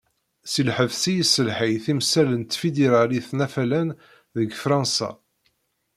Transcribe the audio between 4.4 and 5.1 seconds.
Fransa.